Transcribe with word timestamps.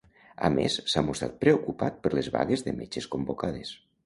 A 0.47 0.49
més, 0.53 0.77
s'ha 0.93 1.03
mostrat 1.09 1.35
preocupat 1.43 2.01
per 2.07 2.13
les 2.19 2.31
vagues 2.39 2.65
de 2.71 2.75
metges 2.81 3.11
convocades. 3.15 3.77